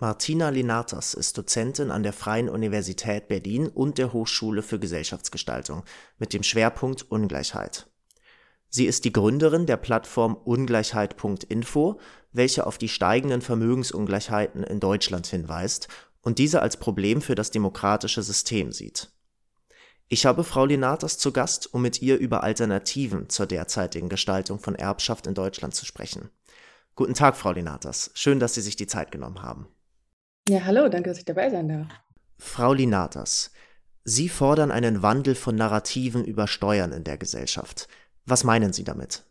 Martina 0.00 0.48
Linatas 0.48 1.14
ist 1.14 1.38
Dozentin 1.38 1.92
an 1.92 2.02
der 2.02 2.12
Freien 2.12 2.48
Universität 2.48 3.28
Berlin 3.28 3.68
und 3.68 3.96
der 3.96 4.12
Hochschule 4.12 4.62
für 4.62 4.80
Gesellschaftsgestaltung 4.80 5.84
mit 6.18 6.32
dem 6.32 6.42
Schwerpunkt 6.42 7.08
Ungleichheit. 7.12 7.86
Sie 8.68 8.86
ist 8.86 9.04
die 9.04 9.12
Gründerin 9.12 9.66
der 9.66 9.76
Plattform 9.76 10.34
Ungleichheit.info, 10.34 12.00
welche 12.32 12.66
auf 12.66 12.76
die 12.76 12.88
steigenden 12.88 13.40
Vermögensungleichheiten 13.40 14.64
in 14.64 14.80
Deutschland 14.80 15.28
hinweist 15.28 15.86
und 16.22 16.40
diese 16.40 16.60
als 16.60 16.76
Problem 16.76 17.22
für 17.22 17.36
das 17.36 17.52
demokratische 17.52 18.24
System 18.24 18.72
sieht. 18.72 19.12
Ich 20.08 20.26
habe 20.26 20.42
Frau 20.42 20.64
Linatas 20.64 21.18
zu 21.18 21.30
Gast, 21.30 21.72
um 21.72 21.82
mit 21.82 22.02
ihr 22.02 22.18
über 22.18 22.42
Alternativen 22.42 23.28
zur 23.28 23.46
derzeitigen 23.46 24.08
Gestaltung 24.08 24.58
von 24.58 24.74
Erbschaft 24.74 25.28
in 25.28 25.34
Deutschland 25.34 25.76
zu 25.76 25.86
sprechen. 25.86 26.30
Guten 26.96 27.14
Tag, 27.14 27.36
Frau 27.36 27.52
Linatas. 27.52 28.10
Schön, 28.14 28.40
dass 28.40 28.54
Sie 28.54 28.60
sich 28.60 28.74
die 28.74 28.88
Zeit 28.88 29.12
genommen 29.12 29.42
haben. 29.42 29.68
Ja, 30.48 30.62
hallo, 30.64 30.88
danke, 30.88 31.08
dass 31.08 31.18
ich 31.18 31.24
dabei 31.24 31.48
sein 31.48 31.68
darf. 31.68 31.88
Frau 32.38 32.74
Linatas, 32.74 33.50
Sie 34.04 34.28
fordern 34.28 34.70
einen 34.70 35.02
Wandel 35.02 35.34
von 35.34 35.54
Narrativen 35.54 36.22
über 36.22 36.46
Steuern 36.46 36.92
in 36.92 37.04
der 37.04 37.16
Gesellschaft. 37.16 37.88
Was 38.26 38.44
meinen 38.44 38.74
Sie 38.74 38.84
damit? 38.84 39.22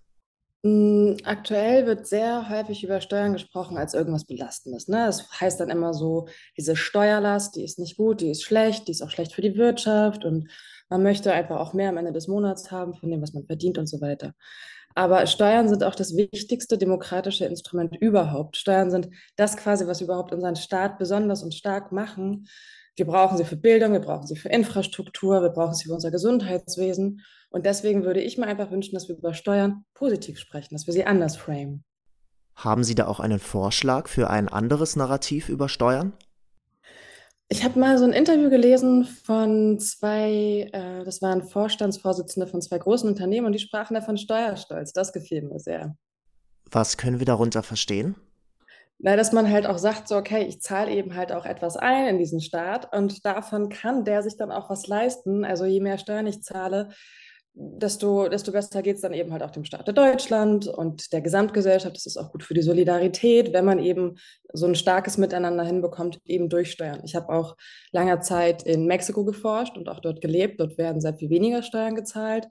Mm, 0.64 1.18
aktuell 1.24 1.86
wird 1.86 2.08
sehr 2.08 2.50
häufig 2.50 2.84
über 2.84 3.00
Steuern 3.00 3.34
gesprochen 3.34 3.78
als 3.78 3.94
irgendwas 3.94 4.26
Belastendes. 4.26 4.88
Ne? 4.88 5.06
Das 5.06 5.40
heißt 5.40 5.60
dann 5.60 5.70
immer 5.70 5.94
so, 5.94 6.28
diese 6.58 6.76
Steuerlast, 6.76 7.58
die 7.58 7.64
ist 7.64 7.78
nicht 7.78 7.98
gut, 7.98 8.22
die 8.22 8.32
ist 8.32 8.42
schlecht, 8.42 8.88
die 8.88 8.92
ist 8.94 9.04
auch 9.04 9.12
schlecht 9.12 9.34
für 9.34 9.42
die 9.44 9.56
Wirtschaft 9.56 10.26
und 10.26 10.50
man 10.90 11.04
möchte 11.04 11.32
einfach 11.32 11.60
auch 11.60 11.74
mehr 11.74 11.90
am 11.90 11.98
Ende 11.98 12.12
des 12.12 12.28
Monats 12.28 12.72
haben 12.72 12.96
von 12.96 13.12
dem, 13.12 13.22
was 13.22 13.34
man 13.34 13.46
verdient 13.46 13.78
und 13.78 13.88
so 13.88 14.02
weiter. 14.02 14.34
Aber 14.96 15.26
Steuern 15.26 15.70
sind 15.70 15.84
auch 15.84 15.96
das 15.96 16.16
wichtigste 16.16 16.78
demokratische 16.78 17.46
Instrument 17.46 17.96
überhaupt. 17.96 18.58
Steuern 18.58 18.92
sind 18.92 19.10
das 19.36 19.58
quasi, 19.58 19.88
was 19.88 20.02
überhaupt 20.02 20.34
unseren 20.34 20.56
Staat 20.56 21.00
besonders 21.00 21.44
und 21.44 21.54
stark 21.54 21.92
machen. 21.92 22.48
Wir 22.96 23.08
brauchen 23.08 23.38
sie 23.38 23.46
für 23.46 23.56
Bildung, 23.56 23.94
wir 23.94 24.02
brauchen 24.02 24.28
sie 24.28 24.36
für 24.36 24.50
Infrastruktur, 24.50 25.42
wir 25.42 25.50
brauchen 25.50 25.74
sie 25.74 25.86
für 25.86 25.94
unser 25.94 26.12
Gesundheitswesen. 26.12 27.22
Und 27.50 27.66
deswegen 27.66 28.04
würde 28.04 28.22
ich 28.22 28.38
mir 28.38 28.46
einfach 28.46 28.70
wünschen, 28.70 28.94
dass 28.94 29.08
wir 29.08 29.18
über 29.18 29.34
Steuern 29.34 29.86
positiv 29.96 30.38
sprechen, 30.38 30.76
dass 30.76 30.86
wir 30.86 30.94
sie 30.94 31.06
anders 31.06 31.36
framen. 31.36 31.84
Haben 32.56 32.84
Sie 32.84 32.94
da 32.94 33.08
auch 33.08 33.20
einen 33.20 33.40
Vorschlag 33.40 34.08
für 34.08 34.30
ein 34.30 34.48
anderes 34.48 34.96
Narrativ 34.96 35.50
über 35.50 35.70
Steuern? 35.70 36.14
Ich 37.54 37.64
habe 37.64 37.80
mal 37.80 38.00
so 38.00 38.04
ein 38.04 38.14
Interview 38.14 38.50
gelesen 38.50 39.04
von 39.06 39.78
zwei, 39.78 40.72
äh, 40.74 41.04
das 41.04 41.22
waren 41.22 41.44
Vorstandsvorsitzende 41.44 42.48
von 42.48 42.64
zwei 42.64 42.80
großen 42.80 43.08
Unternehmen 43.08 43.46
und 43.46 43.52
die 43.52 43.60
sprachen 43.60 43.94
da 43.94 44.02
von 44.02 44.18
Steuerstolz. 44.18 44.92
Das 44.92 45.14
gefiel 45.14 45.44
mir 45.44 45.60
sehr. 45.60 45.96
Was 46.72 46.98
können 46.98 47.20
wir 47.20 47.28
darunter 47.28 47.62
verstehen? 47.62 48.16
Na, 48.98 49.16
dass 49.16 49.34
man 49.34 49.52
halt 49.52 49.68
auch 49.68 49.78
sagt, 49.78 50.08
so, 50.08 50.16
okay, 50.16 50.48
ich 50.48 50.64
zahle 50.64 50.90
eben 50.90 51.16
halt 51.16 51.32
auch 51.32 51.46
etwas 51.46 51.78
ein 51.78 52.08
in 52.08 52.18
diesen 52.18 52.42
Staat 52.42 52.92
und 52.92 53.24
davon 53.24 53.70
kann 53.70 54.04
der 54.04 54.24
sich 54.24 54.36
dann 54.36 54.52
auch 54.52 54.72
was 54.72 54.88
leisten. 54.88 55.46
Also 55.46 55.66
je 55.66 55.80
mehr 55.80 56.00
Steuern 56.00 56.26
ich 56.26 56.42
zahle, 56.42 56.90
desto, 57.56 58.30
desto 58.30 58.52
besser 58.52 58.82
geht 58.82 58.96
es 58.96 59.02
dann 59.02 59.14
eben 59.14 59.32
halt 59.32 59.44
auch 59.44 59.52
dem 59.52 59.66
Staat 59.66 59.96
Deutschland 59.96 60.68
und 60.68 61.14
der 61.14 61.22
Gesamtgesellschaft. 61.22 61.96
Das 61.96 62.06
ist 62.06 62.18
auch 62.18 62.32
gut 62.32 62.44
für 62.44 62.54
die 62.54 62.62
Solidarität, 62.62 63.54
wenn 63.54 63.66
man 63.66 63.80
eben 63.80 64.16
so 64.54 64.66
ein 64.66 64.76
starkes 64.76 65.18
Miteinander 65.18 65.64
hinbekommt, 65.64 66.20
eben 66.26 66.50
durch 66.50 66.72
Steuern. 66.72 67.02
Ich 67.04 67.16
habe 67.16 67.30
auch 67.30 67.56
lange 67.92 68.20
Zeit 68.22 68.64
in 68.64 68.88
Mexiko 68.88 69.24
geforscht 69.24 69.78
und 69.78 69.88
auch 69.88 70.00
dort 70.00 70.22
gelebt. 70.22 70.60
Dort 70.60 70.78
werden 70.78 71.02
sehr 71.02 71.16
viel 71.16 71.30
weniger 71.30 71.62
Steuern 71.62 71.96
gezahlt. 71.96 72.48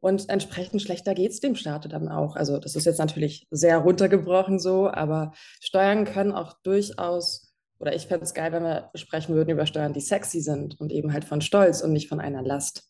Und 0.00 0.28
entsprechend 0.30 0.82
schlechter 0.82 1.14
geht 1.14 1.30
es 1.30 1.40
dem 1.40 1.54
Staat 1.54 1.92
dann 1.92 2.08
auch. 2.08 2.34
Also 2.34 2.58
das 2.58 2.74
ist 2.74 2.86
jetzt 2.86 2.98
natürlich 2.98 3.46
sehr 3.50 3.78
runtergebrochen 3.78 4.58
so, 4.58 4.90
aber 4.90 5.32
Steuern 5.60 6.06
können 6.06 6.32
auch 6.32 6.54
durchaus, 6.62 7.54
oder 7.78 7.94
ich 7.94 8.06
fände 8.06 8.24
es 8.24 8.34
geil, 8.34 8.50
wenn 8.50 8.62
wir 8.62 8.90
sprechen 8.94 9.34
würden 9.34 9.50
über 9.50 9.66
Steuern, 9.66 9.92
die 9.92 10.00
sexy 10.00 10.40
sind 10.40 10.80
und 10.80 10.90
eben 10.90 11.12
halt 11.12 11.24
von 11.24 11.42
Stolz 11.42 11.82
und 11.82 11.92
nicht 11.92 12.08
von 12.08 12.18
einer 12.18 12.42
Last. 12.42 12.89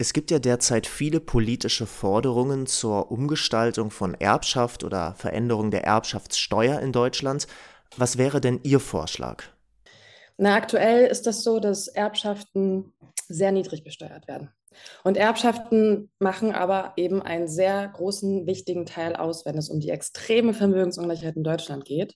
Es 0.00 0.12
gibt 0.12 0.30
ja 0.30 0.38
derzeit 0.38 0.86
viele 0.86 1.18
politische 1.18 1.84
Forderungen 1.84 2.68
zur 2.68 3.10
Umgestaltung 3.10 3.90
von 3.90 4.14
Erbschaft 4.14 4.84
oder 4.84 5.16
Veränderung 5.16 5.72
der 5.72 5.82
Erbschaftssteuer 5.82 6.78
in 6.78 6.92
Deutschland. 6.92 7.48
Was 7.96 8.16
wäre 8.16 8.40
denn 8.40 8.60
Ihr 8.62 8.78
Vorschlag? 8.78 9.42
Na, 10.36 10.54
aktuell 10.54 11.06
ist 11.06 11.26
das 11.26 11.42
so, 11.42 11.58
dass 11.58 11.88
Erbschaften 11.88 12.92
sehr 13.26 13.50
niedrig 13.50 13.82
besteuert 13.82 14.28
werden. 14.28 14.52
Und 15.02 15.16
Erbschaften 15.16 16.12
machen 16.20 16.52
aber 16.52 16.92
eben 16.96 17.20
einen 17.20 17.48
sehr 17.48 17.88
großen, 17.88 18.46
wichtigen 18.46 18.86
Teil 18.86 19.16
aus, 19.16 19.44
wenn 19.46 19.58
es 19.58 19.68
um 19.68 19.80
die 19.80 19.90
extreme 19.90 20.54
Vermögensungleichheit 20.54 21.34
in 21.34 21.42
Deutschland 21.42 21.84
geht. 21.84 22.14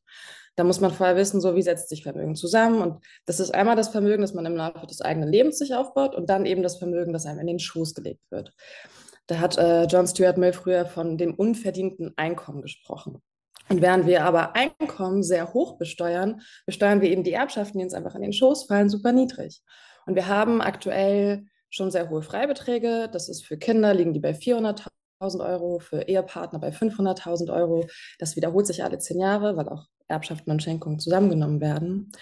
Da 0.57 0.65
muss 0.65 0.81
man 0.81 0.93
vorher 0.93 1.17
wissen, 1.17 1.41
so 1.41 1.55
wie 1.55 1.63
setzt 1.63 1.89
sich 1.89 2.03
Vermögen 2.03 2.37
zusammen. 2.37 2.83
Und 2.83 3.03
das 3.27 3.41
ist 3.41 3.55
einmal 3.55 3.77
das 3.77 3.89
Vermögen, 3.89 4.23
das 4.23 4.35
man 4.35 4.47
im 4.47 4.57
Laufe 4.57 4.87
des 4.87 5.01
eigenen 5.01 5.31
Lebens 5.31 5.59
sich 5.59 5.75
aufbaut 5.75 6.15
und 6.15 6.29
dann 6.29 6.45
eben 6.45 6.63
das 6.63 6.77
Vermögen, 6.77 7.13
das 7.13 7.27
einem 7.27 7.41
in 7.41 7.47
den 7.47 7.59
Schoß 7.59 7.95
gelegt 7.95 8.31
wird. 8.31 8.53
Da 9.27 9.39
hat 9.39 9.57
äh, 9.57 9.85
John 9.85 10.07
Stuart 10.07 10.37
Mill 10.37 10.53
früher 10.53 10.85
von 10.85 11.17
dem 11.17 11.35
unverdienten 11.35 12.12
Einkommen 12.17 12.61
gesprochen. 12.61 13.23
Und 13.69 13.81
während 13.81 14.07
wir 14.07 14.25
aber 14.25 14.55
Einkommen 14.55 15.23
sehr 15.23 15.55
hoch 15.55 15.79
besteuern, 15.79 16.43
besteuern 16.67 17.01
wir 17.01 17.11
eben 17.11 17.23
die 17.23 17.33
Erbschaften, 17.33 17.79
die 17.79 17.85
uns 17.85 17.95
einfach 17.95 18.15
in 18.15 18.23
den 18.23 18.33
Schoß 18.33 18.65
fallen, 18.65 18.91
super 18.91 19.12
niedrig. 19.12 19.62
Und 20.05 20.17
wir 20.17 20.27
haben 20.27 20.61
aktuell 20.61 21.47
schon 21.71 21.91
sehr 21.91 22.11
hohe 22.11 22.23
Freibeträge. 22.23 23.09
Das 23.11 23.29
ist 23.29 23.47
für 23.47 23.57
Kinder, 23.57 23.95
liegen 23.95 24.12
die 24.12 24.21
bei 24.21 24.33
400.000 24.33 24.91
Euro, 25.41 25.79
für 25.79 26.03
Ehepartner 26.03 26.59
bei 26.59 26.71
500.000 26.71 27.53
Euro. 27.53 27.87
Das 28.19 28.37
wiederholt 28.37 28.67
sich 28.67 28.85
alle 28.85 28.99
zehn 28.99 29.21
Jahre, 29.21 29.57
weil 29.57 29.69
auch 29.69 29.87
Erbschaften 30.12 30.50
und 30.53 30.62
Schenkungen 30.62 31.00
zusammengenommen 31.00 31.61
werden. 31.61 32.12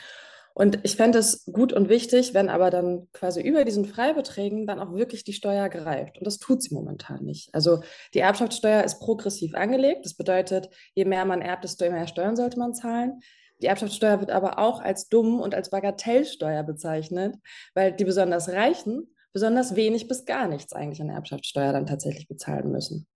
Und 0.55 0.81
ich 0.83 0.97
fände 0.97 1.19
es 1.19 1.45
gut 1.47 1.73
und 1.73 1.89
wichtig, 1.89 2.34
wenn 2.34 2.49
aber 2.49 2.71
dann 2.71 3.09
quasi 3.12 3.41
über 3.41 3.65
diesen 3.65 3.84
Freibeträgen 3.84 4.67
dann 4.67 4.81
auch 4.81 4.93
wirklich 4.93 5.25
die 5.25 5.33
Steuer 5.33 5.69
greift. 5.69 6.19
Und 6.19 6.27
das 6.27 6.39
tut 6.39 6.62
sie 6.62 6.75
momentan 6.75 7.25
nicht. 7.25 7.55
Also 7.55 7.81
die 8.15 8.19
Erbschaftssteuer 8.19 8.84
ist 8.84 9.01
progressiv 9.01 9.55
angelegt. 9.55 10.05
Das 10.05 10.15
bedeutet, 10.15 10.69
je 10.95 11.05
mehr 11.05 11.25
man 11.25 11.41
erbt, 11.41 11.65
desto 11.65 11.89
mehr 11.91 12.09
Steuern 12.09 12.37
sollte 12.37 12.59
man 12.59 12.75
zahlen. 12.75 13.21
Die 13.62 13.67
Erbschaftssteuer 13.67 14.21
wird 14.21 14.31
aber 14.31 14.59
auch 14.59 14.81
als 14.81 15.09
dumm 15.09 15.41
und 15.41 15.55
als 15.55 15.71
Bagatellsteuer 15.71 16.62
bezeichnet, 16.62 17.37
weil 17.75 17.93
die 17.93 18.05
besonders 18.05 18.49
Reichen 18.49 19.15
besonders 19.33 19.77
wenig 19.77 20.09
bis 20.09 20.25
gar 20.25 20.49
nichts 20.49 20.72
eigentlich 20.72 21.01
an 21.01 21.09
Erbschaftssteuer 21.09 21.72
dann 21.72 21.87
tatsächlich 21.87 22.27
bezahlen 22.27 22.71
müssen. 22.71 23.07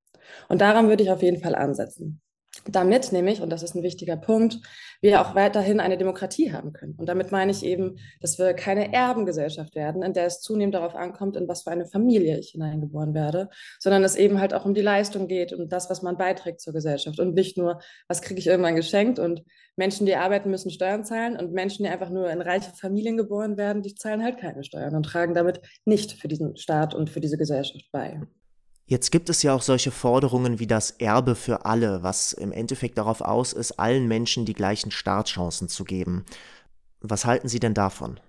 Und 0.48 0.60
daran 0.60 0.88
würde 0.88 1.02
ich 1.02 1.10
auf 1.10 1.22
jeden 1.22 1.42
Fall 1.42 1.54
ansetzen 1.54 2.22
damit 2.66 3.12
nämlich, 3.12 3.40
und 3.40 3.50
das 3.50 3.62
ist 3.62 3.74
ein 3.74 3.82
wichtiger 3.82 4.16
Punkt, 4.16 4.60
wir 5.00 5.20
auch 5.20 5.34
weiterhin 5.34 5.80
eine 5.80 5.98
Demokratie 5.98 6.52
haben 6.52 6.72
können. 6.72 6.94
Und 6.96 7.08
damit 7.08 7.30
meine 7.30 7.50
ich 7.50 7.64
eben, 7.64 7.98
dass 8.20 8.38
wir 8.38 8.54
keine 8.54 8.92
Erbengesellschaft 8.92 9.74
werden, 9.74 10.02
in 10.02 10.12
der 10.12 10.26
es 10.26 10.40
zunehmend 10.40 10.74
darauf 10.74 10.94
ankommt, 10.94 11.36
in 11.36 11.46
was 11.48 11.62
für 11.62 11.70
eine 11.70 11.86
Familie 11.86 12.38
ich 12.38 12.50
hineingeboren 12.50 13.12
werde, 13.14 13.50
sondern 13.78 14.04
es 14.04 14.16
eben 14.16 14.40
halt 14.40 14.54
auch 14.54 14.64
um 14.64 14.74
die 14.74 14.80
Leistung 14.80 15.28
geht, 15.28 15.52
um 15.52 15.68
das, 15.68 15.90
was 15.90 16.02
man 16.02 16.16
beiträgt 16.16 16.60
zur 16.60 16.72
Gesellschaft 16.72 17.20
und 17.20 17.34
nicht 17.34 17.58
nur, 17.58 17.80
was 18.08 18.22
kriege 18.22 18.40
ich 18.40 18.46
irgendwann 18.46 18.76
geschenkt 18.76 19.18
und 19.18 19.42
Menschen, 19.76 20.06
die 20.06 20.14
arbeiten, 20.14 20.50
müssen 20.50 20.70
Steuern 20.70 21.04
zahlen 21.04 21.36
und 21.36 21.52
Menschen, 21.52 21.84
die 21.84 21.90
einfach 21.90 22.10
nur 22.10 22.30
in 22.30 22.40
reiche 22.40 22.70
Familien 22.70 23.16
geboren 23.16 23.56
werden, 23.56 23.82
die 23.82 23.94
zahlen 23.94 24.22
halt 24.22 24.38
keine 24.38 24.62
Steuern 24.62 24.94
und 24.94 25.04
tragen 25.04 25.34
damit 25.34 25.60
nicht 25.84 26.12
für 26.12 26.28
diesen 26.28 26.56
Staat 26.56 26.94
und 26.94 27.10
für 27.10 27.20
diese 27.20 27.36
Gesellschaft 27.36 27.86
bei. 27.90 28.20
Jetzt 28.86 29.10
gibt 29.10 29.30
es 29.30 29.42
ja 29.42 29.54
auch 29.54 29.62
solche 29.62 29.90
Forderungen 29.90 30.58
wie 30.58 30.66
das 30.66 30.90
Erbe 30.90 31.34
für 31.34 31.64
alle, 31.64 32.02
was 32.02 32.34
im 32.34 32.52
Endeffekt 32.52 32.98
darauf 32.98 33.22
aus 33.22 33.54
ist, 33.54 33.78
allen 33.78 34.06
Menschen 34.08 34.44
die 34.44 34.52
gleichen 34.52 34.90
Startchancen 34.90 35.68
zu 35.68 35.84
geben. 35.84 36.26
Was 37.00 37.24
halten 37.24 37.48
Sie 37.48 37.60
denn 37.60 37.74
davon? 37.74 38.20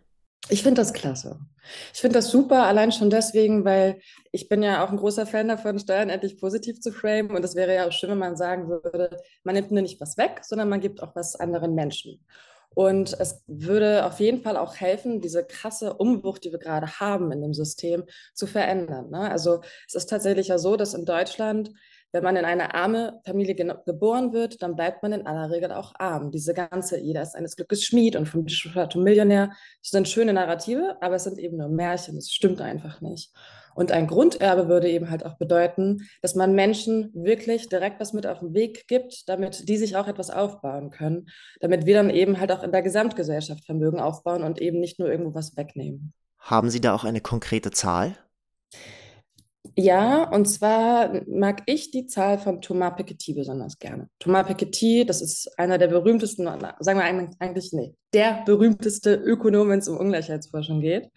Ich 0.50 0.62
finde 0.64 0.82
das 0.82 0.94
klasse. 0.94 1.40
Ich 1.94 2.00
finde 2.00 2.20
das 2.20 2.30
super, 2.30 2.66
allein 2.66 2.92
schon 2.92 3.10
deswegen, 3.10 3.66
weil 3.66 4.00
ich 4.32 4.48
bin 4.48 4.62
ja 4.62 4.86
auch 4.86 4.92
ein 4.92 4.98
großer 4.98 5.26
Fan 5.26 5.48
davon, 5.48 5.80
Steuern 5.80 6.10
endlich 6.10 6.38
positiv 6.38 6.80
zu 6.80 6.92
framen. 6.92 7.32
Und 7.32 7.44
es 7.44 7.56
wäre 7.56 7.74
ja 7.74 7.88
auch 7.88 7.92
schön, 7.92 8.12
wenn 8.12 8.20
man 8.20 8.38
sagen 8.38 8.70
würde, 8.70 9.18
man 9.44 9.56
nimmt 9.56 9.72
nur 9.72 9.82
nicht 9.82 10.00
was 10.00 10.18
weg, 10.18 10.42
sondern 10.44 10.70
man 10.70 10.82
gibt 10.82 11.02
auch 11.02 11.16
was 11.16 11.36
anderen 11.36 11.74
Menschen. 11.74 12.24
Und 12.76 13.20
es 13.20 13.42
würde 13.48 14.06
auf 14.06 14.20
jeden 14.20 14.42
Fall 14.42 14.58
auch 14.58 14.76
helfen, 14.76 15.22
diese 15.22 15.44
krasse 15.44 15.94
Umwucht, 15.94 16.44
die 16.44 16.52
wir 16.52 16.60
gerade 16.60 17.00
haben 17.00 17.32
in 17.32 17.42
dem 17.42 17.54
System, 17.54 18.04
zu 18.34 18.46
verändern. 18.46 19.10
Ne? 19.10 19.32
Also 19.32 19.62
es 19.88 19.96
ist 19.96 20.10
tatsächlich 20.10 20.50
ja 20.50 20.60
so, 20.60 20.76
dass 20.76 20.94
in 20.94 21.06
Deutschland, 21.06 21.72
wenn 22.16 22.24
man 22.24 22.38
in 22.38 22.46
eine 22.46 22.74
arme 22.74 23.20
Familie 23.26 23.56
ge 23.56 23.70
geboren 23.86 24.32
wird, 24.32 24.62
dann 24.62 24.78
bleibt 24.78 25.04
man 25.04 25.12
in 25.12 25.28
aller 25.28 25.52
Regel 25.52 25.74
auch 25.74 25.92
arm. 26.00 26.32
Diese 26.32 26.54
ganze, 26.54 26.98
jeder 26.98 27.22
ist 27.22 27.36
eines 27.36 27.58
Glückes 27.58 27.84
Schmied 27.84 28.16
und 28.16 28.26
vom 28.26 28.46
Millionär, 29.04 29.50
das 29.82 29.92
sind 29.92 30.08
schöne 30.08 30.32
Narrative, 30.32 30.96
aber 31.02 31.16
es 31.16 31.26
sind 31.26 31.38
eben 31.38 31.58
nur 31.58 31.68
Märchen. 31.68 32.16
Das 32.16 32.32
stimmt 32.32 32.62
einfach 32.62 33.02
nicht. 33.02 33.34
Und 33.76 33.92
ein 33.92 34.08
Grunderbe 34.08 34.70
würde 34.70 34.90
eben 34.90 35.10
halt 35.10 35.26
auch 35.26 35.36
bedeuten, 35.38 36.08
dass 36.22 36.36
man 36.36 36.56
Menschen 36.56 37.12
wirklich 37.14 37.68
direkt 37.68 38.00
was 38.00 38.14
mit 38.14 38.26
auf 38.26 38.40
den 38.40 38.54
Weg 38.54 38.88
gibt, 38.88 39.28
damit 39.28 39.68
die 39.68 39.76
sich 39.76 39.98
auch 39.98 40.08
etwas 40.08 40.30
aufbauen 40.30 40.92
können, 40.92 41.28
damit 41.60 41.86
wir 41.86 41.96
dann 41.96 42.10
eben 42.10 42.40
halt 42.40 42.54
auch 42.54 42.64
in 42.64 42.72
der 42.72 42.82
Gesamtgesellschaft 42.82 43.66
Vermögen 43.66 44.00
aufbauen 44.00 44.44
und 44.44 44.62
eben 44.62 44.80
nicht 44.80 45.00
nur 45.00 45.12
irgendwo 45.12 45.36
was 45.36 45.58
wegnehmen. 45.58 46.14
Haben 46.40 46.70
Sie 46.70 46.80
da 46.80 46.96
auch 46.96 47.04
eine 47.04 47.20
konkrete 47.20 47.72
Zahl? 47.72 48.16
Ja, 49.76 50.30
und 50.30 50.46
zwar 50.46 51.22
mag 51.28 51.64
ich 51.66 51.92
die 51.92 52.08
Zahl 52.08 52.38
von 52.38 52.62
Thomas 52.62 52.96
Piketty 52.96 53.34
besonders 53.34 53.80
gerne. 53.80 54.10
Thomas 54.20 54.48
Piketty, 54.48 55.06
das 55.06 55.22
ist 55.22 55.58
einer 55.58 55.78
der 55.78 55.88
berühmtesten, 55.88 56.46
sagen 56.46 57.00
wir 57.00 57.36
eigentlich, 57.40 57.74
nee, 57.74 57.96
der 58.14 58.44
berühmteste 58.46 59.16
Ökonom, 59.16 59.70
wenn 59.70 59.80
es 59.80 59.88
um 59.88 59.98
Ungleichheitsforschung 59.98 60.82
geht. 60.82 61.10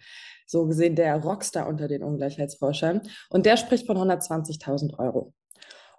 So 0.45 0.65
gesehen 0.65 0.95
der 0.95 1.15
Rockstar 1.17 1.67
unter 1.67 1.87
den 1.87 2.03
Ungleichheitsforschern. 2.03 3.01
Und 3.29 3.45
der 3.45 3.55
spricht 3.55 3.85
von 3.85 3.97
120.000 3.97 4.97
Euro. 4.97 5.33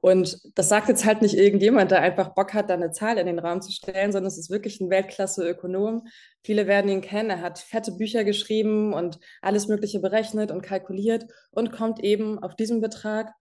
Und 0.00 0.40
das 0.54 0.68
sagt 0.68 0.88
jetzt 0.88 1.04
halt 1.04 1.20
nicht 1.20 1.34
irgendjemand, 1.34 1.90
der 1.90 2.00
einfach 2.00 2.34
Bock 2.34 2.54
hat, 2.54 2.70
da 2.70 2.74
eine 2.74 2.90
Zahl 2.90 3.18
in 3.18 3.26
den 3.26 3.38
Raum 3.38 3.60
zu 3.60 3.70
stellen, 3.70 4.12
sondern 4.12 4.28
es 4.28 4.38
ist 4.38 4.50
wirklich 4.50 4.80
ein 4.80 4.88
Weltklasse-Ökonom. 4.88 6.06
Viele 6.42 6.66
werden 6.66 6.90
ihn 6.90 7.02
kennen. 7.02 7.30
Er 7.30 7.42
hat 7.42 7.58
fette 7.58 7.92
Bücher 7.92 8.24
geschrieben 8.24 8.94
und 8.94 9.18
alles 9.42 9.68
Mögliche 9.68 10.00
berechnet 10.00 10.50
und 10.50 10.62
kalkuliert 10.62 11.26
und 11.50 11.70
kommt 11.70 12.02
eben 12.02 12.38
auf 12.42 12.56
diesen 12.56 12.80
Betrag. 12.80 13.32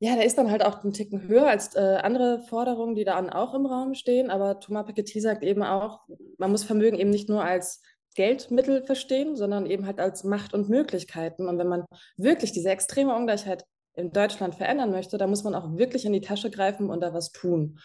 Ja, 0.00 0.14
der 0.14 0.24
ist 0.24 0.38
dann 0.38 0.50
halt 0.50 0.64
auch 0.64 0.84
einen 0.84 0.92
Ticken 0.92 1.26
höher 1.26 1.48
als 1.48 1.74
äh, 1.74 1.80
andere 2.02 2.40
Forderungen, 2.48 2.94
die 2.94 3.04
dann 3.04 3.30
auch 3.30 3.52
im 3.52 3.66
Raum 3.66 3.94
stehen. 3.94 4.30
Aber 4.30 4.60
Thomas 4.60 4.86
Piketty 4.86 5.20
sagt 5.20 5.42
eben 5.42 5.62
auch, 5.62 6.00
man 6.38 6.50
muss 6.50 6.64
Vermögen 6.64 6.98
eben 6.98 7.10
nicht 7.10 7.28
nur 7.28 7.44
als 7.44 7.82
Geldmittel 8.14 8.84
verstehen, 8.84 9.36
sondern 9.36 9.66
eben 9.66 9.86
halt 9.86 10.00
als 10.00 10.24
Macht 10.24 10.54
und 10.54 10.68
Möglichkeiten. 10.68 11.48
Und 11.48 11.58
wenn 11.58 11.68
man 11.68 11.84
wirklich 12.16 12.52
diese 12.52 12.70
extreme 12.70 13.14
Ungleichheit 13.14 13.64
in 13.98 14.12
Deutschland 14.12 14.54
verändern 14.54 14.90
möchte, 14.90 15.18
da 15.18 15.26
muss 15.26 15.44
man 15.44 15.54
auch 15.54 15.76
wirklich 15.76 16.04
in 16.04 16.12
die 16.12 16.20
Tasche 16.20 16.50
greifen 16.50 16.88
und 16.88 17.00
da 17.00 17.12
was 17.12 17.32
tun. 17.32 17.78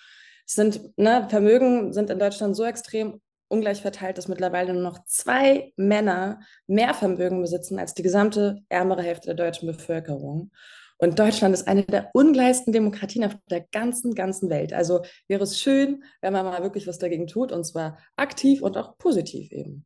Es 0.46 0.54
sind, 0.54 0.98
ne, 0.98 1.28
Vermögen 1.30 1.92
sind 1.94 2.10
in 2.10 2.20
Deutschland 2.20 2.56
so 2.56 2.64
extrem 2.64 3.20
ungleich 3.48 3.82
verteilt, 3.82 4.18
dass 4.18 4.28
mittlerweile 4.28 4.74
nur 4.74 4.84
noch 4.84 5.06
zwei 5.06 5.74
Männer 5.76 6.40
mehr 6.68 6.94
Vermögen 6.94 7.42
besitzen 7.42 7.80
als 7.80 7.94
die 7.94 8.04
gesamte 8.04 8.60
ärmere 8.70 9.02
Hälfte 9.02 9.28
der 9.28 9.46
deutschen 9.46 9.68
Bevölkerung. 9.68 10.52
Und 10.98 11.20
Deutschland 11.20 11.54
ist 11.54 11.68
eine 11.68 11.84
der 11.84 12.10
ungleichsten 12.14 12.72
Demokratien 12.72 13.26
auf 13.26 13.36
der 13.50 13.62
ganzen, 13.72 14.14
ganzen 14.14 14.50
Welt. 14.50 14.74
Also 14.74 15.02
wäre 15.28 15.44
es 15.44 15.60
schön, 15.60 16.04
wenn 16.22 16.34
man 16.34 16.46
mal 16.46 16.64
wirklich 16.64 16.88
was 16.88 17.00
dagegen 17.00 17.28
tut, 17.28 17.52
und 17.52 17.66
zwar 17.66 17.98
aktiv 18.16 18.62
und 18.62 18.78
auch 18.78 18.98
positiv 18.98 19.52
eben. 19.52 19.86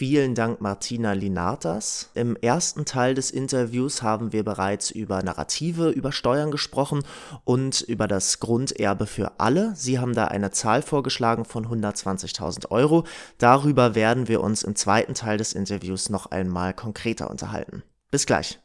Vielen 0.00 0.34
Dank, 0.34 0.62
Martina 0.62 1.12
Linatas. 1.12 2.08
Im 2.14 2.34
ersten 2.34 2.86
Teil 2.86 3.12
des 3.12 3.30
Interviews 3.30 4.00
haben 4.00 4.32
wir 4.32 4.42
bereits 4.42 4.90
über 4.90 5.22
Narrative, 5.22 5.90
über 5.90 6.10
Steuern 6.10 6.50
gesprochen 6.50 7.02
und 7.44 7.82
über 7.82 8.08
das 8.08 8.40
Grunderbe 8.40 9.04
für 9.04 9.32
alle. 9.36 9.74
Sie 9.76 9.98
haben 9.98 10.14
da 10.14 10.24
eine 10.24 10.52
Zahl 10.52 10.80
vorgeschlagen 10.80 11.44
von 11.44 11.66
120.000 11.66 12.70
Euro. 12.70 13.04
Darüber 13.36 13.94
werden 13.94 14.26
wir 14.26 14.40
uns 14.40 14.62
im 14.62 14.74
zweiten 14.74 15.12
Teil 15.12 15.36
des 15.36 15.52
Interviews 15.52 16.08
noch 16.08 16.30
einmal 16.30 16.72
konkreter 16.72 17.30
unterhalten. 17.30 17.82
Bis 18.10 18.24
gleich. 18.24 18.58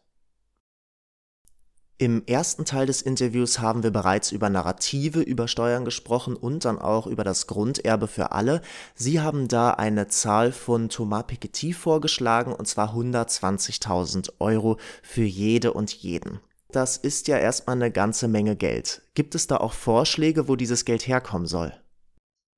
Im 1.98 2.24
ersten 2.26 2.66
Teil 2.66 2.88
des 2.88 3.02
Interviews 3.02 3.60
haben 3.60 3.82
wir 3.82 3.92
bereits 3.92 4.34
über 4.34 4.50
Narrative, 4.50 5.22
über 5.22 5.48
Steuern 5.48 5.86
gesprochen 5.86 6.36
und 6.36 6.66
dann 6.66 6.78
auch 6.78 7.08
über 7.08 7.24
das 7.24 7.48
Grunderbe 7.48 8.10
für 8.10 8.34
alle. 8.34 8.62
Sie 8.96 9.22
haben 9.22 9.48
da 9.48 9.72
eine 9.72 10.10
Zahl 10.10 10.52
von 10.52 10.90
Thomas 10.90 11.24
Piketty 11.26 11.72
vorgeschlagen 11.72 12.52
und 12.52 12.68
zwar 12.68 12.94
120.000 12.94 14.34
Euro 14.40 14.78
für 15.04 15.24
jede 15.24 15.72
und 15.72 15.94
jeden. 15.94 16.42
Das 16.70 16.98
ist 16.98 17.30
ja 17.30 17.38
erstmal 17.38 17.78
eine 17.78 17.92
ganze 17.92 18.28
Menge 18.28 18.58
Geld. 18.58 19.02
Gibt 19.14 19.34
es 19.34 19.48
da 19.48 19.56
auch 19.56 19.72
Vorschläge, 19.72 20.50
wo 20.50 20.58
dieses 20.58 20.84
Geld 20.84 21.08
herkommen 21.08 21.48
soll? 21.48 21.72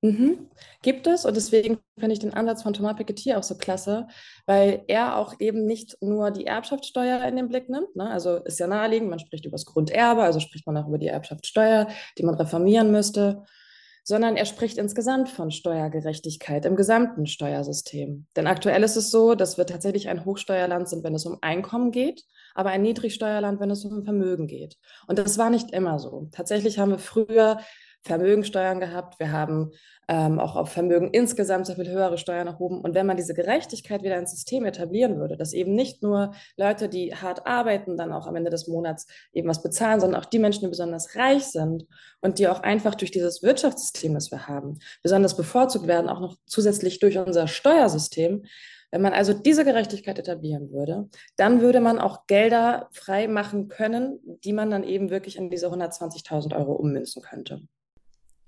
Mhm. 0.00 0.48
Gibt 0.82 1.08
es 1.08 1.24
und 1.24 1.36
deswegen 1.36 1.78
finde 1.98 2.12
ich 2.12 2.20
den 2.20 2.32
Ansatz 2.32 2.62
von 2.62 2.72
Thomas 2.72 2.94
Piketty 2.94 3.34
auch 3.34 3.42
so 3.42 3.56
klasse, 3.56 4.06
weil 4.46 4.84
er 4.86 5.16
auch 5.16 5.34
eben 5.40 5.66
nicht 5.66 5.96
nur 6.00 6.30
die 6.30 6.46
Erbschaftssteuer 6.46 7.24
in 7.24 7.34
den 7.34 7.48
Blick 7.48 7.68
nimmt. 7.68 7.96
Ne? 7.96 8.08
Also 8.08 8.36
ist 8.36 8.60
ja 8.60 8.68
naheliegend, 8.68 9.10
man 9.10 9.18
spricht 9.18 9.44
über 9.44 9.54
das 9.54 9.66
Grunderbe, 9.66 10.22
also 10.22 10.38
spricht 10.38 10.66
man 10.66 10.76
auch 10.76 10.86
über 10.86 10.98
die 10.98 11.08
Erbschaftssteuer, 11.08 11.88
die 12.16 12.22
man 12.22 12.36
reformieren 12.36 12.92
müsste, 12.92 13.44
sondern 14.04 14.36
er 14.36 14.44
spricht 14.44 14.78
insgesamt 14.78 15.28
von 15.30 15.50
Steuergerechtigkeit 15.50 16.64
im 16.64 16.76
gesamten 16.76 17.26
Steuersystem. 17.26 18.26
Denn 18.36 18.46
aktuell 18.46 18.84
ist 18.84 18.96
es 18.96 19.10
so, 19.10 19.34
dass 19.34 19.58
wir 19.58 19.66
tatsächlich 19.66 20.08
ein 20.08 20.24
Hochsteuerland 20.24 20.88
sind, 20.88 21.02
wenn 21.02 21.14
es 21.14 21.26
um 21.26 21.38
Einkommen 21.42 21.90
geht, 21.90 22.22
aber 22.54 22.70
ein 22.70 22.82
Niedrigsteuerland, 22.82 23.58
wenn 23.58 23.70
es 23.70 23.84
um 23.84 24.04
Vermögen 24.04 24.46
geht. 24.46 24.76
Und 25.08 25.18
das 25.18 25.38
war 25.38 25.50
nicht 25.50 25.72
immer 25.72 25.98
so. 25.98 26.28
Tatsächlich 26.30 26.78
haben 26.78 26.92
wir 26.92 26.98
früher 26.98 27.58
Vermögensteuern 28.02 28.80
gehabt. 28.80 29.18
Wir 29.18 29.32
haben 29.32 29.72
ähm, 30.08 30.38
auch 30.38 30.56
auf 30.56 30.70
Vermögen 30.70 31.10
insgesamt 31.10 31.66
sehr 31.66 31.76
viel 31.76 31.90
höhere 31.90 32.18
Steuern 32.18 32.46
erhoben. 32.46 32.80
Und 32.80 32.94
wenn 32.94 33.06
man 33.06 33.16
diese 33.16 33.34
Gerechtigkeit 33.34 34.02
wieder 34.02 34.18
ins 34.18 34.30
System 34.30 34.64
etablieren 34.64 35.18
würde, 35.18 35.36
dass 35.36 35.52
eben 35.52 35.74
nicht 35.74 36.02
nur 36.02 36.32
Leute, 36.56 36.88
die 36.88 37.14
hart 37.14 37.46
arbeiten, 37.46 37.96
dann 37.96 38.12
auch 38.12 38.26
am 38.26 38.36
Ende 38.36 38.50
des 38.50 38.68
Monats 38.68 39.06
eben 39.32 39.48
was 39.48 39.62
bezahlen, 39.62 40.00
sondern 40.00 40.20
auch 40.20 40.26
die 40.26 40.38
Menschen, 40.38 40.62
die 40.62 40.68
besonders 40.68 41.16
reich 41.16 41.44
sind 41.44 41.86
und 42.20 42.38
die 42.38 42.48
auch 42.48 42.60
einfach 42.60 42.94
durch 42.94 43.10
dieses 43.10 43.42
Wirtschaftssystem, 43.42 44.14
das 44.14 44.30
wir 44.30 44.48
haben, 44.48 44.78
besonders 45.02 45.36
bevorzugt 45.36 45.86
werden, 45.86 46.08
auch 46.08 46.20
noch 46.20 46.36
zusätzlich 46.46 47.00
durch 47.00 47.18
unser 47.18 47.46
Steuersystem, 47.46 48.44
wenn 48.90 49.02
man 49.02 49.12
also 49.12 49.34
diese 49.34 49.64
Gerechtigkeit 49.64 50.18
etablieren 50.18 50.70
würde, 50.72 51.10
dann 51.36 51.60
würde 51.60 51.80
man 51.80 51.98
auch 51.98 52.26
Gelder 52.26 52.88
frei 52.92 53.28
machen 53.28 53.68
können, 53.68 54.18
die 54.44 54.54
man 54.54 54.70
dann 54.70 54.82
eben 54.82 55.10
wirklich 55.10 55.36
in 55.36 55.50
diese 55.50 55.66
120.000 55.66 56.56
Euro 56.56 56.72
ummünzen 56.72 57.22
könnte. 57.22 57.60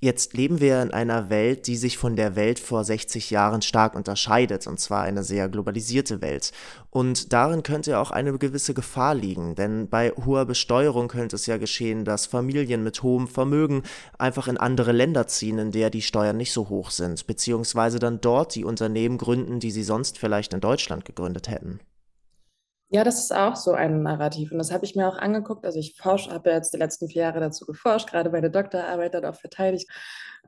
Jetzt 0.03 0.33
leben 0.33 0.61
wir 0.61 0.81
in 0.81 0.93
einer 0.93 1.29
Welt, 1.29 1.67
die 1.67 1.77
sich 1.77 1.99
von 1.99 2.17
der 2.17 2.35
Welt 2.35 2.59
vor 2.59 2.85
60 2.85 3.29
Jahren 3.29 3.61
stark 3.61 3.95
unterscheidet, 3.95 4.67
und 4.67 4.81
zwar 4.81 5.03
eine 5.03 5.23
sehr 5.23 5.51
globalisierte 5.51 6.23
Welt. 6.23 6.53
Und 6.89 7.35
darin 7.35 7.63
könnte 7.63 7.99
auch 7.99 8.11
eine 8.11 8.39
gewisse 8.39 8.73
Gefahr 8.73 9.15
liegen, 9.15 9.57
denn 9.57 9.91
bei 9.91 10.13
hoher 10.13 10.47
Besteuerung 10.47 11.09
könnte 11.09 11.37
es 11.37 11.45
ja 11.45 11.59
geschehen, 11.59 12.07
dass 12.07 12.25
Familien 12.25 12.83
mit 12.83 13.03
hohem 13.03 13.29
Vermögen 13.29 13.83
einfach 14.17 14.49
in 14.49 14.57
andere 14.57 14.93
Länder 14.93 15.27
ziehen, 15.27 15.59
in 15.59 15.71
der 15.71 15.91
die 15.91 16.01
Steuern 16.01 16.39
nicht 16.39 16.53
so 16.53 16.71
hoch 16.71 16.91
sind, 16.91 17.27
beziehungsweise 17.27 17.99
dann 17.99 18.23
dort 18.23 18.55
die 18.55 18.65
Unternehmen 18.65 19.19
gründen, 19.19 19.61
die 19.61 19.71
sie 19.71 19.83
sonst 19.83 20.17
vielleicht 20.17 20.55
in 20.55 20.63
Deutschland 20.63 21.05
gegründet 21.05 21.49
hätten. 21.49 21.79
Ja, 22.93 23.05
das 23.05 23.21
ist 23.21 23.33
auch 23.33 23.55
so 23.55 23.71
ein 23.71 24.03
Narrativ. 24.03 24.51
Und 24.51 24.59
das 24.59 24.73
habe 24.73 24.85
ich 24.85 24.97
mir 24.97 25.07
auch 25.07 25.17
angeguckt. 25.17 25.65
Also 25.65 25.79
ich 25.79 25.95
forsche, 25.97 26.33
habe 26.33 26.51
jetzt 26.51 26.75
die 26.75 26.79
letzten 26.79 27.09
vier 27.09 27.23
Jahre 27.23 27.39
dazu 27.39 27.65
geforscht, 27.65 28.11
gerade 28.11 28.31
meine 28.31 28.51
Doktorarbeit 28.51 29.15
dann 29.15 29.25
auch 29.27 29.37
verteidigt. 29.37 29.89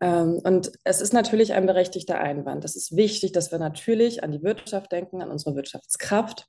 Ähm, 0.00 0.40
und 0.42 0.72
es 0.82 1.00
ist 1.00 1.12
natürlich 1.12 1.52
ein 1.52 1.66
berechtigter 1.66 2.18
Einwand. 2.18 2.64
Es 2.64 2.74
ist 2.74 2.96
wichtig, 2.96 3.30
dass 3.30 3.52
wir 3.52 3.60
natürlich 3.60 4.24
an 4.24 4.32
die 4.32 4.42
Wirtschaft 4.42 4.90
denken, 4.90 5.22
an 5.22 5.30
unsere 5.30 5.54
Wirtschaftskraft. 5.54 6.48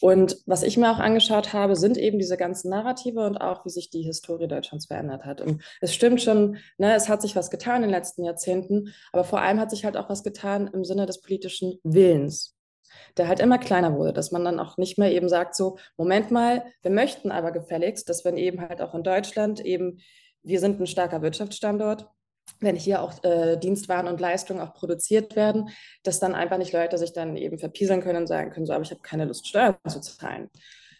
Und 0.00 0.38
was 0.46 0.62
ich 0.62 0.78
mir 0.78 0.90
auch 0.90 0.98
angeschaut 0.98 1.52
habe, 1.52 1.76
sind 1.76 1.98
eben 1.98 2.18
diese 2.18 2.38
ganzen 2.38 2.70
Narrative 2.70 3.20
und 3.26 3.36
auch, 3.36 3.66
wie 3.66 3.70
sich 3.70 3.90
die 3.90 4.02
Historie 4.02 4.48
Deutschlands 4.48 4.86
verändert 4.86 5.26
hat. 5.26 5.42
Und 5.42 5.62
es 5.82 5.94
stimmt 5.94 6.22
schon, 6.22 6.56
ne, 6.78 6.94
es 6.94 7.10
hat 7.10 7.20
sich 7.20 7.36
was 7.36 7.50
getan 7.50 7.76
in 7.76 7.82
den 7.82 7.90
letzten 7.90 8.24
Jahrzehnten, 8.24 8.94
aber 9.12 9.24
vor 9.24 9.40
allem 9.40 9.60
hat 9.60 9.70
sich 9.70 9.84
halt 9.84 9.98
auch 9.98 10.08
was 10.08 10.22
getan 10.22 10.70
im 10.72 10.84
Sinne 10.84 11.04
des 11.04 11.20
politischen 11.20 11.78
Willens 11.82 12.55
der 13.16 13.28
halt 13.28 13.40
immer 13.40 13.58
kleiner 13.58 13.94
wurde, 13.94 14.12
dass 14.12 14.32
man 14.32 14.44
dann 14.44 14.60
auch 14.60 14.76
nicht 14.76 14.98
mehr 14.98 15.12
eben 15.12 15.28
sagt, 15.28 15.54
so, 15.54 15.78
Moment 15.96 16.30
mal, 16.30 16.64
wir 16.82 16.90
möchten 16.90 17.30
aber 17.30 17.52
gefälligst, 17.52 18.08
dass 18.08 18.24
wenn 18.24 18.36
eben 18.36 18.60
halt 18.60 18.80
auch 18.80 18.94
in 18.94 19.02
Deutschland 19.02 19.60
eben, 19.60 19.98
wir 20.42 20.60
sind 20.60 20.80
ein 20.80 20.86
starker 20.86 21.22
Wirtschaftsstandort, 21.22 22.06
wenn 22.60 22.76
hier 22.76 23.02
auch 23.02 23.22
äh, 23.24 23.56
Dienstwaren 23.56 24.06
und 24.06 24.20
Leistungen 24.20 24.60
auch 24.60 24.72
produziert 24.72 25.36
werden, 25.36 25.68
dass 26.02 26.20
dann 26.20 26.34
einfach 26.34 26.58
nicht 26.58 26.72
Leute 26.72 26.96
sich 26.98 27.12
dann 27.12 27.36
eben 27.36 27.58
verpieseln 27.58 28.00
können 28.00 28.20
und 28.20 28.26
sagen 28.26 28.50
können, 28.50 28.66
so, 28.66 28.72
aber 28.72 28.82
ich 28.82 28.90
habe 28.90 29.02
keine 29.02 29.24
Lust, 29.24 29.48
Steuern 29.48 29.76
zu 29.88 30.00
zahlen. 30.00 30.48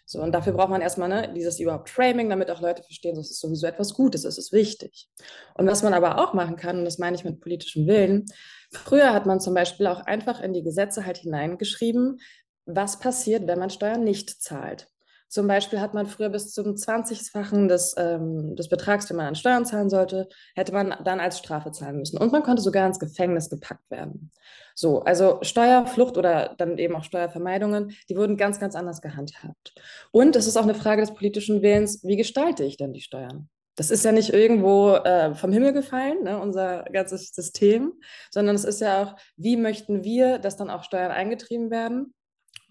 So, 0.09 0.21
und 0.21 0.31
dafür 0.31 0.53
braucht 0.53 0.69
man 0.69 0.79
erstmal 0.79 1.09
ne, 1.09 1.33
dieses 1.35 1.59
überhaupt 1.59 1.89
Framing, 1.89 2.29
damit 2.29 2.49
auch 2.49 2.61
Leute 2.61 2.81
verstehen, 2.81 3.15
das 3.15 3.29
ist 3.29 3.41
sowieso 3.41 3.67
etwas 3.67 3.93
Gutes, 3.93 4.21
das 4.21 4.37
ist 4.37 4.53
wichtig. 4.53 5.09
Und 5.55 5.67
was 5.67 5.83
man 5.83 5.93
aber 5.93 6.17
auch 6.17 6.33
machen 6.33 6.55
kann, 6.55 6.79
und 6.79 6.85
das 6.85 6.97
meine 6.97 7.17
ich 7.17 7.25
mit 7.25 7.41
politischem 7.41 7.87
Willen, 7.87 8.25
früher 8.71 9.13
hat 9.13 9.25
man 9.25 9.41
zum 9.41 9.53
Beispiel 9.53 9.85
auch 9.85 9.99
einfach 9.99 10.39
in 10.39 10.53
die 10.53 10.63
Gesetze 10.63 11.05
halt 11.05 11.17
hineingeschrieben, 11.17 12.21
was 12.65 12.99
passiert, 12.99 13.47
wenn 13.47 13.59
man 13.59 13.69
Steuern 13.69 14.05
nicht 14.05 14.41
zahlt. 14.41 14.87
Zum 15.29 15.47
Beispiel 15.47 15.81
hat 15.81 15.93
man 15.93 16.07
früher 16.07 16.29
bis 16.29 16.53
zum 16.53 16.75
20-fachen 16.75 17.67
des, 17.67 17.95
ähm, 17.97 18.55
des 18.55 18.69
Betrags, 18.69 19.07
den 19.07 19.17
man 19.17 19.27
an 19.27 19.35
Steuern 19.35 19.65
zahlen 19.65 19.89
sollte, 19.89 20.29
hätte 20.55 20.71
man 20.71 20.95
dann 21.03 21.19
als 21.19 21.39
Strafe 21.39 21.71
zahlen 21.71 21.97
müssen. 21.97 22.17
Und 22.17 22.31
man 22.31 22.43
konnte 22.43 22.61
sogar 22.61 22.87
ins 22.87 22.99
Gefängnis 22.99 23.49
gepackt 23.49 23.89
werden. 23.89 24.31
So, 24.73 25.01
also 25.01 25.39
Steuerflucht 25.41 26.17
oder 26.17 26.55
dann 26.57 26.77
eben 26.77 26.95
auch 26.95 27.03
Steuervermeidungen, 27.03 27.95
die 28.09 28.15
wurden 28.15 28.37
ganz, 28.37 28.59
ganz 28.59 28.75
anders 28.75 29.01
gehandhabt. 29.01 29.73
Und 30.11 30.35
es 30.35 30.47
ist 30.47 30.55
auch 30.55 30.63
eine 30.63 30.75
Frage 30.75 31.01
des 31.01 31.13
politischen 31.13 31.61
Willens, 31.61 32.03
wie 32.03 32.15
gestalte 32.15 32.63
ich 32.63 32.77
denn 32.77 32.93
die 32.93 33.01
Steuern? 33.01 33.49
Das 33.75 33.91
ist 33.91 34.03
ja 34.05 34.11
nicht 34.11 34.33
irgendwo 34.33 34.95
äh, 34.95 35.35
vom 35.35 35.51
Himmel 35.51 35.71
gefallen, 35.71 36.23
ne, 36.23 36.39
unser 36.39 36.83
ganzes 36.91 37.29
System, 37.29 37.93
sondern 38.31 38.55
es 38.55 38.63
ist 38.63 38.81
ja 38.81 39.03
auch, 39.03 39.15
wie 39.35 39.55
möchten 39.55 40.03
wir, 40.03 40.39
dass 40.39 40.57
dann 40.57 40.71
auch 40.71 40.83
Steuern 40.83 41.11
eingetrieben 41.11 41.69
werden? 41.69 42.15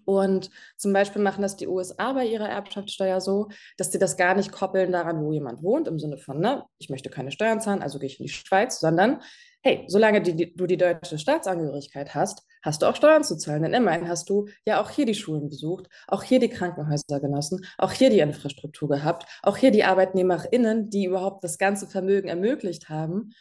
Und 0.06 0.50
zum 0.78 0.94
Beispiel 0.94 1.20
machen 1.20 1.42
das 1.42 1.56
die 1.56 1.66
USA 1.66 2.12
bei 2.14 2.24
ihrer 2.24 2.48
Erbschaftssteuer 2.48 3.20
so, 3.20 3.48
dass 3.76 3.92
sie 3.92 3.98
das 3.98 4.16
gar 4.16 4.34
nicht 4.34 4.52
koppeln 4.52 4.92
daran, 4.92 5.22
wo 5.22 5.32
jemand 5.32 5.62
wohnt, 5.62 5.88
im 5.88 5.98
Sinne 5.98 6.16
von, 6.16 6.40
ne, 6.40 6.64
ich 6.78 6.88
möchte 6.88 7.10
keine 7.10 7.32
Steuern 7.32 7.60
zahlen, 7.60 7.82
also 7.82 7.98
gehe 7.98 8.08
ich 8.08 8.18
in 8.18 8.26
die 8.26 8.32
Schweiz, 8.32 8.80
sondern 8.80 9.20
hey, 9.66 9.84
solange 9.88 10.22
die, 10.22 10.54
du 10.54 10.66
die 10.66 10.76
deutsche 10.76 11.18
Staatsangehörigkeit 11.18 12.14
hast, 12.14 12.46
hast 12.62 12.82
du 12.82 12.86
auch 12.86 12.94
Steuern 12.94 13.24
zu 13.24 13.36
zahlen. 13.36 13.64
Denn 13.64 13.74
immerhin 13.74 14.08
hast 14.08 14.30
du 14.30 14.46
ja 14.64 14.80
auch 14.80 14.90
hier 14.90 15.06
die 15.06 15.14
Schulen 15.14 15.48
besucht, 15.48 15.88
auch 16.06 16.22
hier 16.22 16.38
die 16.38 16.48
Krankenhäuser 16.48 17.18
genossen, 17.18 17.66
auch 17.76 17.90
hier 17.90 18.08
die 18.08 18.20
Infrastruktur 18.20 18.88
gehabt, 18.88 19.26
auch 19.42 19.56
hier 19.56 19.72
die 19.72 19.82
ArbeitnehmerInnen, 19.82 20.88
die 20.88 21.06
überhaupt 21.06 21.42
das 21.42 21.58
ganze 21.58 21.88
Vermögen 21.88 22.28
ermöglicht 22.28 22.88
haben. 22.88 23.32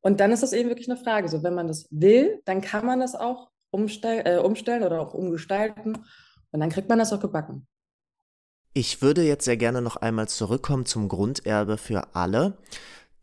Und 0.00 0.20
dann 0.20 0.32
ist 0.32 0.42
das 0.42 0.54
eben 0.54 0.70
wirklich 0.70 0.90
eine 0.90 0.98
Frage. 0.98 1.28
So, 1.28 1.42
wenn 1.42 1.54
man 1.54 1.68
das 1.68 1.86
will, 1.90 2.40
dann 2.46 2.62
kann 2.62 2.86
man 2.86 3.00
das 3.00 3.14
auch 3.14 3.50
umstell 3.74 4.22
äh, 4.24 4.38
umstellen 4.38 4.84
oder 4.84 5.00
auch 5.00 5.12
umgestalten. 5.12 5.98
Und 6.52 6.60
dann 6.60 6.70
kriegt 6.70 6.88
man 6.88 6.98
das 6.98 7.12
auch 7.12 7.20
gebacken. 7.20 7.66
Ich 8.72 9.02
würde 9.02 9.22
jetzt 9.22 9.44
sehr 9.44 9.56
gerne 9.56 9.82
noch 9.82 9.96
einmal 9.96 10.28
zurückkommen 10.28 10.86
zum 10.86 11.08
Grunderbe 11.08 11.76
für 11.76 12.14
alle. 12.14 12.58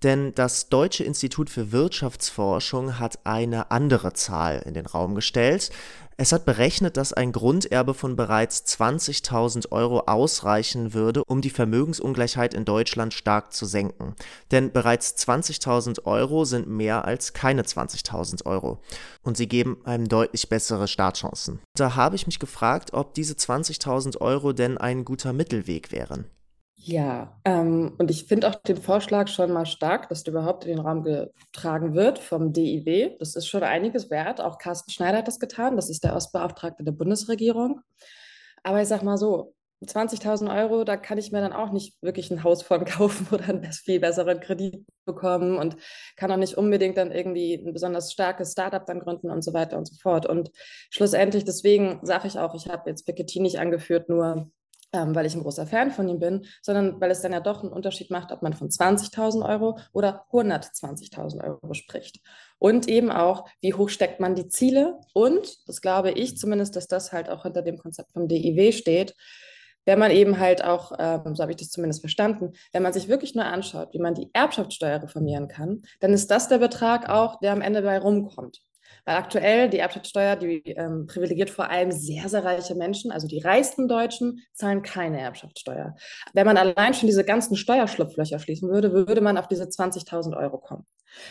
Denn 0.04 0.34
das 0.34 0.70
Deutsche 0.70 1.04
Institut 1.04 1.50
für 1.50 1.72
Wirtschaftsforschung 1.72 2.98
hat 2.98 3.20
eine 3.24 3.70
andere 3.70 4.14
Zahl 4.14 4.64
in 4.66 4.74
den 4.74 4.88
Raum 4.88 5.14
gestellt. 5.14 5.70
Es 6.18 6.32
hat 6.32 6.46
berechnet, 6.46 6.98
dass 6.98 7.14
ein 7.14 7.32
Grunderbe 7.32 7.94
von 7.94 8.16
bereits 8.16 8.64
20.000 8.66 9.72
Euro 9.72 10.02
ausreichen 10.02 10.94
würde, 10.94 11.24
um 11.26 11.42
die 11.42 11.50
Vermögensungleichheit 11.50 12.54
in 12.54 12.66
Deutschland 12.66 13.14
stark 13.14 13.54
zu 13.54 13.66
senken. 13.66 14.16
Denn 14.52 14.72
bereits 14.72 15.16
20.000 15.18 16.06
Euro 16.06 16.46
sind 16.46 16.68
mehr 16.68 17.06
als 17.06 17.34
keine 17.34 17.64
20.000 17.64 18.46
Euro. 18.46 18.82
Und 19.24 19.38
sie 19.38 19.48
geben 19.48 19.78
einem 19.84 20.08
deutlich 20.08 20.50
bessere 20.50 20.88
Startchancen. 20.88 21.60
Da 21.76 21.96
habe 21.96 22.16
ich 22.16 22.26
mich 22.26 22.40
gefragt, 22.40 22.94
ob 22.94 23.14
diese 23.14 23.34
20.000 23.34 24.20
Euro 24.20 24.54
denn 24.54 24.78
ein 24.78 25.06
guter 25.06 25.34
Mittelweg 25.34 25.92
wären. 25.92 26.26
Ja, 26.84 27.40
ähm, 27.46 27.94
und 28.00 28.10
ich 28.10 28.26
finde 28.26 28.50
auch 28.50 28.56
den 28.56 28.78
Vorschlag 28.78 29.28
schon 29.28 29.52
mal 29.52 29.68
stark, 29.68 30.10
dass 30.10 30.24
der 30.24 30.34
überhaupt 30.34 30.66
in 30.66 30.78
den 30.78 30.80
Raum 30.80 31.04
getragen 31.04 31.94
wird 31.94 32.18
vom 32.18 32.54
DIW. 32.54 33.18
Das 33.20 33.36
ist 33.36 33.46
schon 33.46 33.62
einiges 33.62 34.10
wert. 34.10 34.42
Auch 34.42 34.58
Carsten 34.58 34.90
Schneider 34.90 35.20
hat 35.20 35.28
das 35.28 35.40
getan. 35.40 35.76
Das 35.76 35.92
ist 35.92 36.04
der 36.04 36.16
Ostbeauftragte 36.16 36.84
der 36.84 36.92
Bundesregierung. 36.92 37.82
Aber 38.64 38.82
ich 38.82 38.88
sag 38.88 39.04
mal 39.04 39.18
so, 39.18 39.54
20.000 39.86 40.56
Euro, 40.56 40.84
da 40.84 40.98
kann 40.98 41.20
ich 41.20 41.32
mir 41.32 41.42
dann 41.42 41.54
auch 41.54 41.72
nicht 41.72 42.02
wirklich 42.02 42.32
ein 42.32 42.44
Haus 42.44 42.64
von 42.64 42.84
kaufen 42.86 43.28
oder 43.32 43.50
einen 43.50 43.72
viel 43.72 44.00
besseren 44.00 44.40
Kredit 44.40 44.84
bekommen 45.06 45.58
und 45.58 45.78
kann 46.16 46.32
auch 46.32 46.38
nicht 46.38 46.58
unbedingt 46.58 46.98
dann 46.98 47.12
irgendwie 47.12 47.54
ein 47.54 47.74
besonders 47.74 48.12
starkes 48.12 48.54
Startup 48.54 48.84
dann 48.88 49.02
gründen 49.02 49.30
und 49.30 49.44
so 49.44 49.54
weiter 49.54 49.78
und 49.78 49.88
so 49.88 49.96
fort. 50.02 50.26
Und 50.26 50.50
schlussendlich, 50.90 51.46
deswegen 51.46 52.00
sage 52.02 52.28
ich 52.28 52.40
auch, 52.40 52.56
ich 52.56 52.70
habe 52.70 52.90
jetzt 52.90 53.06
Piketty 53.06 53.40
nicht 53.40 53.60
angeführt, 53.60 54.10
nur 54.10 54.50
ähm, 54.94 55.16
weil 55.16 55.26
ich 55.26 55.36
ein 55.36 55.44
großer 55.44 55.66
Fan 55.68 55.92
von 55.92 56.08
ihm 56.08 56.20
bin, 56.20 56.46
sondern 56.62 57.00
weil 57.00 57.12
es 57.12 57.22
dann 57.22 57.34
ja 57.34 57.40
doch 57.40 57.64
einen 57.64 57.72
Unterschied 57.72 58.12
macht, 58.12 58.32
ob 58.32 58.42
man 58.42 58.54
von 58.54 58.70
20.000 58.70 59.48
Euro 59.48 59.78
oder 59.94 60.26
120.000 60.32 61.44
Euro 61.44 61.74
spricht. 61.74 62.20
Und 62.60 62.88
eben 62.88 63.12
auch, 63.12 63.48
wie 63.62 63.74
hoch 63.74 63.90
steckt 63.90 64.20
man 64.20 64.36
die 64.36 64.48
Ziele? 64.48 65.00
Und, 65.14 65.68
das 65.68 65.82
glaube 65.82 66.12
ich 66.12 66.38
zumindest, 66.38 66.76
dass 66.76 66.88
das 66.88 67.12
halt 67.12 67.30
auch 67.30 67.44
hinter 67.44 67.62
dem 67.62 67.78
Konzept 67.78 68.12
vom 68.12 68.28
DIW 68.28 68.72
steht, 68.72 69.16
wenn 69.86 69.98
man 69.98 70.12
eben 70.12 70.40
halt 70.40 70.64
auch, 70.64 70.92
ähm, 71.00 71.36
so 71.36 71.42
habe 71.42 71.52
ich 71.52 71.58
das 71.58 71.70
zumindest 71.70 72.02
verstanden, 72.02 72.54
wenn 72.72 72.84
man 72.84 72.94
sich 72.94 73.08
wirklich 73.08 73.34
nur 73.34 73.46
anschaut, 73.46 73.94
wie 73.94 74.00
man 74.00 74.14
die 74.14 74.30
Erbschaftssteuer 74.34 75.02
reformieren 75.02 75.48
kann, 75.48 75.82
dann 76.00 76.14
ist 76.14 76.30
das 76.30 76.48
der 76.48 76.60
Betrag 76.60 77.10
auch, 77.10 77.40
der 77.40 77.54
am 77.54 77.62
Ende 77.62 77.82
bei 77.82 77.98
rumkommt. 77.98 78.62
Weil 79.06 79.16
aktuell 79.16 79.70
die 79.70 79.80
Erbschaftssteuer, 79.80 80.36
die 80.36 80.62
ähm, 80.66 81.08
privilegiert 81.08 81.50
vor 81.50 81.70
allem 81.70 81.92
sehr, 81.92 82.30
sehr 82.30 82.44
reiche 82.44 82.76
Menschen, 82.76 83.12
also 83.12 83.28
die 83.28 83.40
reichsten 83.40 83.88
Deutschen, 83.88 84.42
zahlen 84.54 84.82
keine 84.82 85.20
Erbschaftssteuer. 85.20 85.96
Wenn 86.34 86.46
man 86.46 86.58
allein 86.58 86.94
schon 86.94 87.08
diese 87.08 87.24
ganzen 87.24 87.56
Steuerschlupflöcher 87.56 88.40
schließen 88.40 88.70
würde, 88.70 88.92
würde 88.94 89.22
man 89.22 89.38
auf 89.38 89.48
diese 89.48 89.64
20.000 89.64 90.38
Euro 90.38 90.58
kommen. 90.58 90.86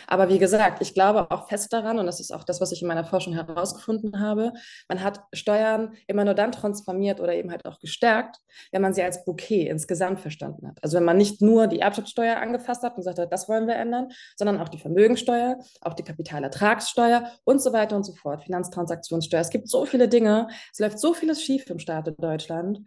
Aber 0.07 0.29
wie 0.29 0.39
gesagt, 0.39 0.81
ich 0.81 0.93
glaube 0.93 1.31
auch 1.31 1.47
fest 1.47 1.73
daran, 1.73 1.99
und 1.99 2.05
das 2.05 2.19
ist 2.19 2.31
auch 2.31 2.43
das, 2.43 2.61
was 2.61 2.71
ich 2.71 2.81
in 2.81 2.87
meiner 2.87 3.03
Forschung 3.03 3.33
herausgefunden 3.33 4.19
habe, 4.19 4.53
man 4.87 5.03
hat 5.03 5.21
Steuern 5.33 5.93
immer 6.07 6.25
nur 6.25 6.33
dann 6.33 6.51
transformiert 6.51 7.19
oder 7.19 7.33
eben 7.33 7.51
halt 7.51 7.65
auch 7.65 7.79
gestärkt, 7.79 8.37
wenn 8.71 8.81
man 8.81 8.93
sie 8.93 9.03
als 9.03 9.25
Bouquet 9.25 9.67
insgesamt 9.67 10.19
verstanden 10.19 10.67
hat. 10.67 10.77
Also 10.81 10.97
wenn 10.97 11.03
man 11.03 11.17
nicht 11.17 11.41
nur 11.41 11.67
die 11.67 11.79
Erbschaftssteuer 11.79 12.37
angefasst 12.37 12.83
hat 12.83 12.97
und 12.97 13.05
hat, 13.05 13.31
das 13.31 13.49
wollen 13.49 13.67
wir 13.67 13.75
ändern, 13.75 14.09
sondern 14.35 14.59
auch 14.59 14.69
die 14.69 14.77
Vermögensteuer, 14.77 15.57
auch 15.81 15.93
die 15.93 16.03
Kapitalertragssteuer 16.03 17.31
und 17.51 17.61
so 17.61 17.73
weiter 17.73 17.95
und 17.95 18.03
so 18.03 18.13
fort, 18.13 18.43
Finanztransaktionssteuer. 18.43 19.41
Es 19.41 19.49
gibt 19.49 19.67
so 19.69 19.85
viele 19.85 20.07
Dinge, 20.07 20.47
es 20.71 20.79
läuft 20.79 20.99
so 20.99 21.13
vieles 21.13 21.41
schief 21.43 21.69
im 21.69 21.79
Staat 21.79 22.07
in 22.07 22.15
Deutschland. 22.17 22.79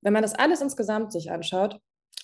Wenn 0.00 0.12
man 0.12 0.22
das 0.22 0.34
alles 0.34 0.60
insgesamt 0.60 1.12
sich 1.12 1.30
anschaut, 1.30 1.78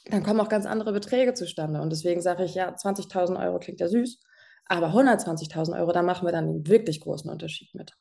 dann 0.07 0.23
kommen 0.23 0.41
auch 0.41 0.49
ganz 0.49 0.67
andere 0.67 0.93
Beträge 0.93 1.35
zustande. 1.35 1.81
Und 1.81 1.91
deswegen 1.91 2.23
sage 2.23 2.45
ich, 2.45 2.55
ja, 2.55 2.71
20.000 2.75 3.39
Euro 3.39 3.59
klingt 3.59 3.81
ja 3.81 3.89
süß, 3.89 4.23
aber 4.67 4.89
120.000 4.89 5.79
Euro, 5.79 5.93
da 5.93 6.03
machen 6.03 6.27
wir 6.27 6.33
dann 6.33 6.45
einen 6.45 6.67
wirklich 6.67 7.01
großen 7.01 7.31
Unterschied 7.31 7.75
mit. 7.75 7.93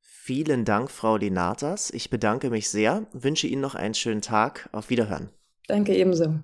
Vielen 0.00 0.64
Dank, 0.64 0.90
Frau 0.90 1.16
Linatas. 1.16 1.90
Ich 1.90 2.10
bedanke 2.10 2.50
mich 2.50 2.68
sehr, 2.68 3.06
wünsche 3.12 3.46
Ihnen 3.46 3.62
noch 3.62 3.74
einen 3.74 3.94
schönen 3.94 4.20
Tag. 4.20 4.68
Auf 4.72 4.90
Wiederhören. 4.90 5.30
Danke 5.68 5.94
ebenso. 5.94 6.40